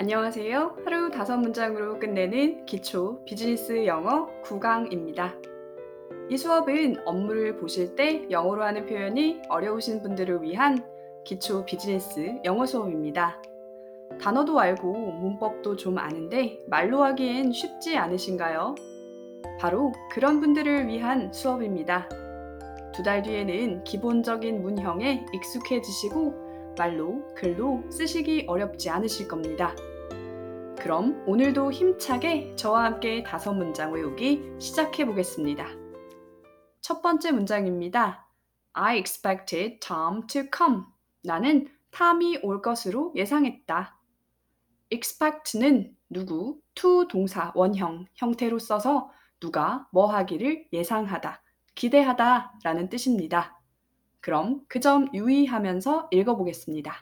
안녕하세요. 0.00 0.76
하루 0.82 1.10
다섯 1.10 1.36
문장으로 1.36 1.98
끝내는 1.98 2.64
기초 2.64 3.22
비즈니스 3.26 3.84
영어 3.84 4.30
9강입니다. 4.44 5.34
이 6.30 6.38
수업은 6.38 7.06
업무를 7.06 7.58
보실 7.58 7.96
때 7.96 8.26
영어로 8.30 8.64
하는 8.64 8.86
표현이 8.86 9.42
어려우신 9.50 10.00
분들을 10.00 10.40
위한 10.40 10.82
기초 11.22 11.66
비즈니스 11.66 12.40
영어 12.46 12.64
수업입니다. 12.64 13.42
단어도 14.18 14.58
알고 14.58 14.90
문법도 14.90 15.76
좀 15.76 15.98
아는데 15.98 16.60
말로 16.66 17.04
하기엔 17.04 17.52
쉽지 17.52 17.98
않으신가요? 17.98 18.76
바로 19.60 19.92
그런 20.10 20.40
분들을 20.40 20.88
위한 20.88 21.30
수업입니다. 21.30 22.08
두 22.94 23.02
달 23.02 23.20
뒤에는 23.20 23.84
기본적인 23.84 24.62
문형에 24.62 25.26
익숙해지시고 25.34 26.48
말로, 26.78 27.22
글로 27.34 27.82
쓰시기 27.90 28.46
어렵지 28.48 28.88
않으실 28.88 29.28
겁니다. 29.28 29.74
그럼 30.80 31.22
오늘도 31.26 31.72
힘차게 31.72 32.56
저와 32.56 32.84
함께 32.84 33.22
다섯 33.22 33.52
문장 33.52 33.92
외우기 33.92 34.42
시작해 34.58 35.04
보겠습니다. 35.04 35.66
첫 36.80 37.02
번째 37.02 37.32
문장입니다. 37.32 38.26
I 38.72 38.96
expected 38.96 39.78
Tom 39.80 40.26
to 40.26 40.44
come. 40.56 40.84
나는 41.22 41.68
탐이 41.90 42.38
올 42.42 42.62
것으로 42.62 43.12
예상했다. 43.14 43.98
expect는 44.90 45.94
누구, 46.08 46.60
to 46.74 47.06
동사 47.08 47.52
원형 47.54 48.06
형태로 48.14 48.58
써서 48.58 49.10
누가 49.38 49.86
뭐 49.92 50.06
하기를 50.06 50.66
예상하다, 50.72 51.42
기대하다 51.74 52.54
라는 52.64 52.88
뜻입니다. 52.88 53.60
그럼 54.20 54.62
그 54.66 54.80
점 54.80 55.08
유의하면서 55.12 56.08
읽어보겠습니다. 56.10 56.94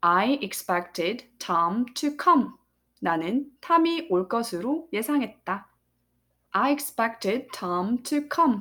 I 0.00 0.40
expected 0.42 1.28
Tom 1.38 1.86
to 1.94 2.10
come. 2.20 2.59
나는 3.00 3.50
탐이 3.60 4.08
올 4.10 4.28
것으로 4.28 4.88
예상했다. 4.92 5.68
I 6.52 6.72
expected 6.72 7.48
Tom 7.52 8.02
to 8.02 8.20
come. 8.32 8.60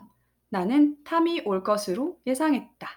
나는 0.50 1.04
탐이 1.04 1.42
올 1.46 1.64
것으로 1.64 2.20
예상했다. 2.26 2.88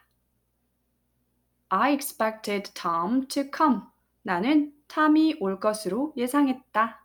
I 1.68 1.92
expected 1.94 2.72
Tom 2.74 3.26
to 3.26 3.44
come. 3.54 3.80
나는 4.22 4.72
탐이 4.86 5.36
올 5.40 5.58
것으로 5.58 6.14
예상했다. 6.16 7.04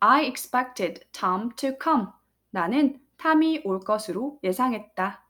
I 0.00 0.26
expected 0.26 1.06
Tom 1.12 1.50
to 1.56 1.72
come. 1.82 2.06
나는 2.50 3.00
탐이 3.16 3.62
올 3.64 3.80
것으로 3.80 4.38
예상했다. 4.44 5.24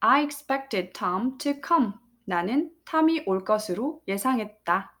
I 0.00 0.22
expected 0.24 0.92
Tom 0.92 1.38
to 1.38 1.54
come. 1.66 1.92
나는 2.24 2.74
탐이 2.84 3.24
올 3.26 3.44
것으로 3.44 4.02
예상했다. 4.08 4.95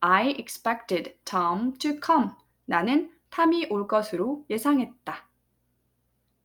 I 0.00 0.30
expected 0.38 1.16
Tom 1.24 1.74
to 1.78 1.92
come. 2.04 2.30
나는 2.66 3.10
탐이 3.30 3.66
올 3.70 3.86
것으로 3.86 4.44
예상했다. 4.50 5.28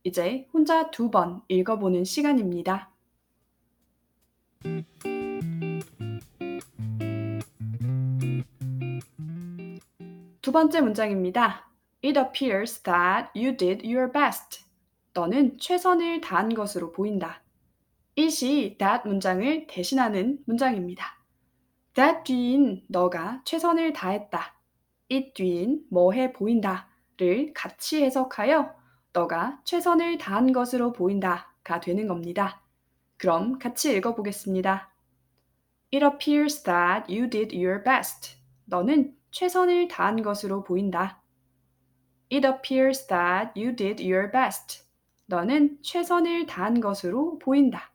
이제 0.04 0.48
혼자 0.52 0.90
두 0.90 1.10
번 1.10 1.42
읽어보는 1.48 2.04
시간입니다. 2.04 2.90
두 10.40 10.50
번째 10.52 10.80
문장입니다. 10.80 11.70
It 12.04 12.18
appears 12.18 12.82
that 12.82 13.28
you 13.36 13.56
did 13.56 13.86
your 13.86 14.10
best. 14.10 14.64
너는 15.14 15.58
최선을 15.58 16.20
다한 16.20 16.54
것으로 16.54 16.92
보인다. 16.92 17.42
it이 18.18 18.76
that 18.78 19.06
문장을 19.06 19.66
대신하는 19.68 20.38
문장입니다. 20.46 21.21
That 21.94 22.24
뒤인 22.24 22.84
너가 22.88 23.42
최선을 23.44 23.92
다했다. 23.92 24.54
it 25.10 25.32
뒤인 25.34 25.84
뭐해 25.90 26.32
보인다를 26.32 27.52
같이 27.54 28.02
해석하여 28.02 28.74
너가 29.12 29.60
최선을 29.64 30.18
다한 30.18 30.52
것으로 30.52 30.92
보인다가 30.92 31.80
되는 31.80 32.08
겁니다. 32.08 32.62
그럼 33.18 33.58
같이 33.58 33.94
읽어보겠습니다. 33.94 34.90
It 35.92 36.04
appears 36.04 36.62
that 36.62 37.12
you 37.12 37.28
did 37.28 37.54
your 37.54 37.82
best. 37.82 38.36
너는 38.64 39.14
최선을 39.30 39.88
다한 39.88 40.22
것으로 40.22 40.64
보인다. 40.64 41.22
It 42.32 42.46
appears 42.46 43.06
that 43.08 43.52
you 43.54 43.76
did 43.76 44.02
your 44.02 44.30
best. 44.30 44.84
너는 45.26 45.78
최선을 45.82 46.46
다한 46.46 46.80
것으로 46.80 47.38
보인다. 47.38 47.92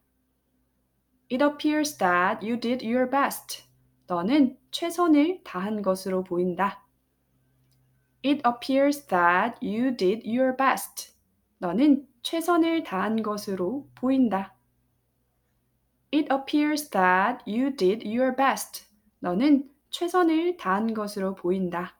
It 1.32 1.44
appears 1.44 1.98
that 1.98 2.46
you 2.46 2.60
did 2.60 2.86
your 2.86 3.10
best. 3.10 3.67
너는 4.08 4.58
최선을 4.72 5.42
다한 5.44 5.82
것으로 5.82 6.24
보인다. 6.24 6.86
It 8.26 8.42
appears 8.48 9.08
that 9.08 9.56
you 9.62 9.96
did 9.96 10.28
your 10.28 10.56
best. 10.56 11.14
너는 11.60 12.08
최선을 12.24 12.84
다한 12.84 13.22
것으로 13.22 13.90
보인다. 13.96 14.56
It 16.14 16.34
appears 16.34 16.90
that 16.90 17.44
you 17.46 17.76
did 17.76 18.08
your 18.08 18.36
best. 18.36 18.86
너는 19.20 19.70
최선을 19.90 20.58
다한 20.58 20.94
것으로 20.94 21.36
보인다. 21.36 21.98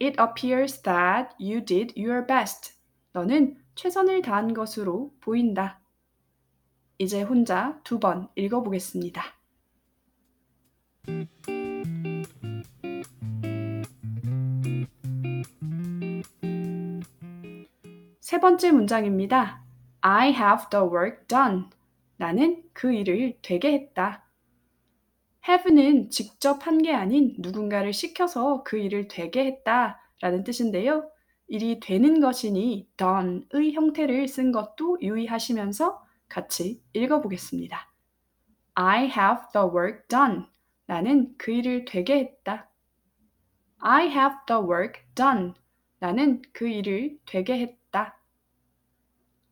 It 0.00 0.20
appears 0.20 0.82
that 0.82 1.34
you 1.38 1.64
did 1.64 1.94
your 2.00 2.26
best. 2.26 2.74
너는 3.12 3.58
최선을 3.74 4.22
다한 4.22 4.54
것으로 4.54 5.14
보인다. 5.20 5.80
이제 6.98 7.22
혼자 7.22 7.80
두 7.84 7.98
번 7.98 8.28
읽어보겠습니다. 8.36 9.41
세 18.20 18.40
번째 18.40 18.70
문장입니다. 18.70 19.64
I 20.00 20.28
have 20.28 20.68
the 20.70 20.84
work 20.86 21.26
done. 21.26 21.64
나는 22.16 22.62
그 22.72 22.92
일을 22.92 23.38
되게 23.42 23.72
했다. 23.72 24.24
have는 25.48 26.10
직접 26.10 26.66
한 26.66 26.78
게 26.78 26.94
아닌 26.94 27.34
누군가를 27.38 27.92
시켜서 27.92 28.62
그 28.62 28.78
일을 28.78 29.08
되게 29.08 29.44
했다 29.44 30.00
라는 30.20 30.44
뜻인데요. 30.44 31.10
일이 31.48 31.80
되는 31.80 32.20
것이니 32.20 32.88
done의 32.96 33.72
형태를 33.72 34.28
쓴 34.28 34.52
것도 34.52 34.98
유의하시면서 35.02 36.00
같이 36.28 36.80
읽어보겠습니다. 36.92 37.92
I 38.74 39.06
have 39.06 39.48
the 39.52 39.66
work 39.66 40.06
done. 40.08 40.44
나는 40.86 41.34
그 41.38 41.50
일을 41.52 41.84
되게 41.84 42.18
했다. 42.18 42.68
I 43.78 44.06
have 44.08 44.36
the 44.46 44.62
work 44.62 45.02
done. 45.14 45.54
나는 45.98 46.42
그 46.52 46.68
일을 46.68 47.18
되게 47.26 47.60
했다. 47.60 48.18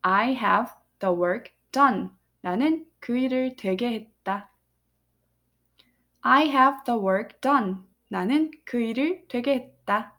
I 0.02 0.30
have 0.34 0.72
the 0.98 1.14
work 1.14 1.52
done. 1.72 2.10
나는 2.42 2.86
그 3.00 3.16
일을 3.18 3.56
되게 3.56 3.92
했다. 3.92 4.50
I 6.22 6.48
have 6.48 6.84
the 6.84 7.00
work 7.00 7.40
done. 7.40 7.76
나는 8.08 8.50
그 8.64 8.80
일을 8.80 9.26
되게 9.28 9.54
했다. 9.54 10.16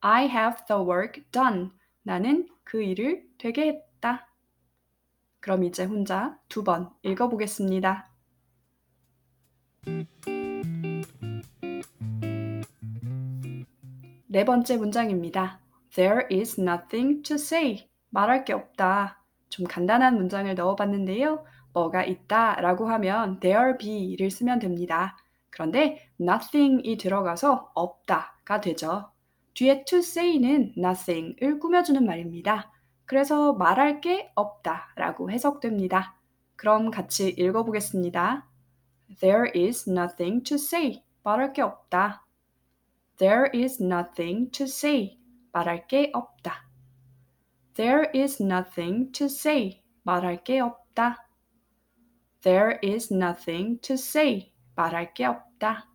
I 0.00 0.26
have 0.28 0.64
the 0.66 0.82
work 0.82 1.22
done. 1.30 1.70
나는 2.02 2.48
그 2.64 2.82
일을 2.82 3.28
되게 3.38 3.68
했다. 3.68 4.28
그럼 5.40 5.64
이제 5.64 5.84
혼자 5.84 6.38
두 6.48 6.62
번 6.64 6.90
읽어보겠습니다. 7.02 8.11
네 14.32 14.46
번째 14.46 14.78
문장입니다. 14.78 15.60
There 15.94 16.26
is 16.32 16.58
nothing 16.58 17.22
to 17.22 17.34
say. 17.34 17.90
말할 18.08 18.46
게 18.46 18.54
없다. 18.54 19.22
좀 19.50 19.66
간단한 19.66 20.16
문장을 20.16 20.54
넣어봤는데요. 20.54 21.44
뭐가 21.74 22.04
있다 22.04 22.54
라고 22.62 22.88
하면 22.88 23.40
there 23.40 23.76
be를 23.78 24.30
쓰면 24.30 24.58
됩니다. 24.58 25.18
그런데 25.50 26.10
nothing이 26.18 26.96
들어가서 26.96 27.72
없다가 27.74 28.62
되죠. 28.62 29.10
뒤에 29.52 29.84
to 29.84 29.98
say는 29.98 30.74
nothing을 30.78 31.58
꾸며주는 31.58 32.04
말입니다. 32.06 32.72
그래서 33.04 33.52
말할 33.52 34.00
게 34.00 34.32
없다 34.34 34.94
라고 34.96 35.30
해석됩니다. 35.30 36.16
그럼 36.56 36.90
같이 36.90 37.28
읽어보겠습니다. 37.28 38.48
There 39.20 39.50
is 39.54 39.88
nothing 39.88 40.42
to 40.44 40.56
say. 40.56 41.02
말할 41.22 41.52
게 41.52 41.62
없다. 41.62 42.24
There 43.18 43.50
is 43.54 43.82
nothing 43.82 44.50
to 44.52 44.64
say. 44.64 45.18
말할 45.52 45.86
게 45.86 46.10
없다. 46.12 46.68
There 47.74 48.10
is 48.14 48.42
nothing 48.42 49.12
to 49.12 49.26
say. 49.26 49.82
말할 50.02 50.42
게 50.44 50.60
없다. 50.60 51.28
There 52.42 52.78
is 52.82 53.12
nothing 53.12 53.80
to 53.82 53.94
say. 53.94 54.52
말할 54.74 55.14
게 55.14 55.26
없다. 55.26 55.88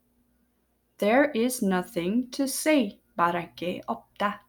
There 0.97 1.31
is 1.35 1.63
nothing 1.63 2.29
to 2.31 2.45
say. 2.45 3.01
말할 3.15 3.53
게 3.55 3.81
없다. 3.85 4.47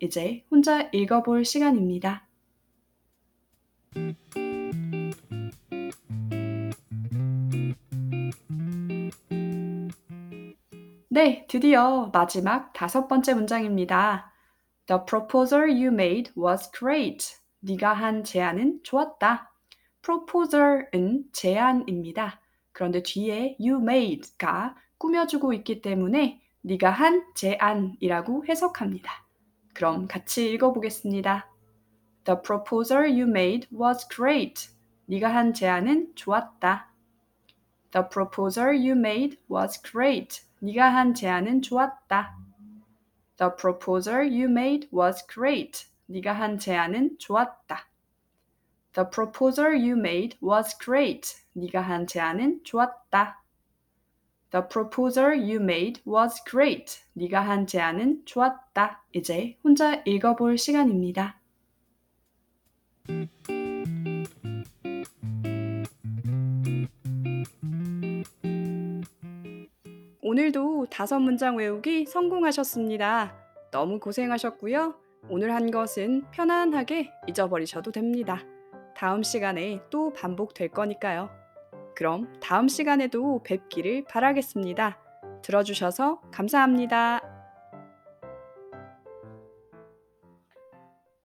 이제 0.00 0.44
혼자 0.50 0.88
읽어볼 0.92 1.44
시간입니다. 1.44 2.28
네, 11.18 11.46
드디어 11.48 12.10
마지막 12.12 12.72
다섯 12.72 13.08
번째 13.08 13.34
문장입니다. 13.34 14.32
The 14.86 15.00
proposal 15.04 15.68
you 15.68 15.88
made 15.88 16.32
was 16.38 16.70
great. 16.70 17.34
네가 17.58 17.92
한 17.92 18.22
제안은 18.22 18.84
좋았다. 18.84 19.52
proposal은 20.00 21.24
제안입니다. 21.32 22.40
그런데 22.70 23.02
뒤에 23.02 23.56
you 23.58 23.82
made가 23.82 24.76
꾸며주고 24.98 25.54
있기 25.54 25.82
때문에 25.82 26.40
네가 26.60 26.88
한 26.88 27.24
제안이라고 27.34 28.46
해석합니다. 28.46 29.10
그럼 29.74 30.06
같이 30.06 30.52
읽어보겠습니다. 30.52 31.50
The 32.26 32.38
proposal 32.44 33.10
you 33.10 33.28
made 33.28 33.66
was 33.76 34.06
great. 34.08 34.70
네가 35.06 35.34
한 35.34 35.52
제안은 35.52 36.12
좋았다. 36.14 36.92
The 37.92 38.08
proposal 38.08 38.74
you 38.74 38.92
made 38.92 39.38
was 39.50 39.80
great. 39.82 40.42
네가 40.60 40.94
한 40.94 41.14
제안은 41.14 41.62
좋았다. 41.62 42.36
The 43.38 43.52
proposal 43.56 44.28
you 44.28 44.44
made 44.44 44.88
was 44.92 45.26
great. 45.26 45.86
네가 46.06 46.32
한 46.32 46.58
제안은 46.58 47.18
좋았다. 47.18 47.88
The 48.92 49.08
proposal 49.10 49.74
you 49.74 49.96
made 49.96 50.38
was 50.42 50.76
great. 50.76 51.36
네가 51.52 51.80
한 51.80 52.06
제안은 52.06 52.64
좋았다. 52.64 53.42
The 54.50 54.64
proposal 54.68 55.38
you 55.38 55.60
made 55.62 56.02
was 56.06 56.42
great. 56.44 57.00
네가 57.12 57.40
한 57.40 57.66
제안은 57.66 58.24
좋았다. 58.24 59.04
이제 59.12 59.56
혼자 59.62 60.02
읽어볼 60.04 60.58
시간입니다. 60.58 61.38
오늘도 70.28 70.88
다섯 70.90 71.20
문장 71.20 71.56
외우기 71.56 72.04
성공하셨습니다. 72.04 73.34
너무 73.70 73.98
고생하셨고요. 73.98 74.94
오늘 75.30 75.54
한 75.54 75.70
것은 75.70 76.24
편안하게 76.32 77.10
잊어버리셔도 77.26 77.92
됩니다. 77.92 78.42
다음 78.94 79.22
시간에 79.22 79.80
또 79.88 80.12
반복될 80.12 80.68
거니까요. 80.68 81.30
그럼 81.96 82.30
다음 82.42 82.68
시간에도 82.68 83.42
뵙기를 83.42 84.04
바라겠습니다. 84.04 84.98
들어주셔서 85.40 86.20
감사합니다. 86.30 87.37